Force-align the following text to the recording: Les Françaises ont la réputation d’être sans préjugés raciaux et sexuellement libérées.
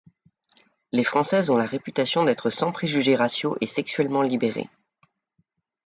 Les 0.91 1.03
Françaises 1.03 1.51
ont 1.51 1.57
la 1.57 1.67
réputation 1.67 2.23
d’être 2.23 2.49
sans 2.49 2.71
préjugés 2.71 3.15
raciaux 3.15 3.55
et 3.61 3.67
sexuellement 3.67 4.23
libérées. 4.23 4.67